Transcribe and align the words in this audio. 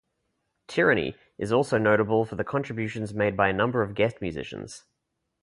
"Tyranny" 0.67 1.15
is 1.37 1.51
also 1.51 1.77
notable 1.77 2.25
for 2.25 2.33
the 2.33 2.43
contributions 2.43 3.13
made 3.13 3.37
by 3.37 3.49
a 3.49 3.53
number 3.53 3.83
of 3.83 3.93
guest 3.93 4.19
musicians. 4.19 4.85